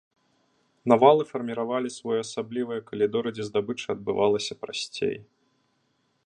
Навалы 0.93 1.23
фарміравалі 1.31 1.89
своеасаблівыя 1.97 2.81
калідоры, 2.89 3.29
дзе 3.37 3.45
здабыча 3.49 3.87
адбывалася 3.97 4.53
прасцей. 4.65 5.15